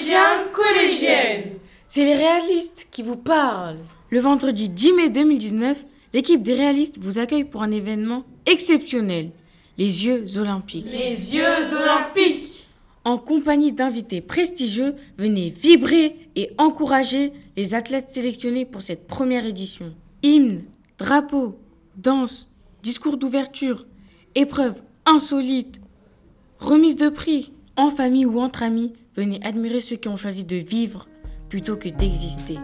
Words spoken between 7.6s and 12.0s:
un événement exceptionnel, les Yeux Olympiques. Les Yeux